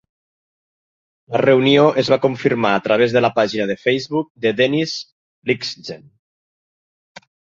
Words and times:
La 1.33 1.41
reunió 1.41 1.83
es 2.03 2.07
va 2.13 2.17
confirmar 2.23 2.71
a 2.77 2.79
través 2.87 3.13
de 3.17 3.23
la 3.25 3.31
pàgina 3.37 3.67
de 3.73 3.77
Facebook 3.83 4.31
de 4.47 4.53
Dennis 4.63 4.95
Lyxzen. 5.51 6.09